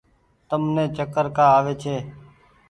تم 0.49 0.61
ني 0.75 0.85
چڪر 0.97 1.25
ڪآ 1.35 1.45
آوي 1.57 1.73
ڇي۔ 1.81 1.95